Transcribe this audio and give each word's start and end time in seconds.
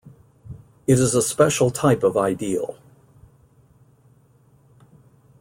It 0.87 0.97
is 0.97 1.13
a 1.13 1.21
special 1.21 1.69
type 1.69 2.01
of 2.01 2.17
ideal. 2.17 2.79